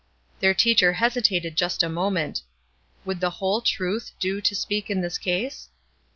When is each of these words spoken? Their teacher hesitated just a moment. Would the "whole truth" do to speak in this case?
Their 0.39 0.55
teacher 0.55 0.93
hesitated 0.93 1.55
just 1.55 1.83
a 1.83 1.87
moment. 1.87 2.41
Would 3.05 3.19
the 3.19 3.29
"whole 3.37 3.61
truth" 3.61 4.13
do 4.19 4.41
to 4.41 4.55
speak 4.55 4.89
in 4.89 5.01
this 5.01 5.19
case? 5.19 5.69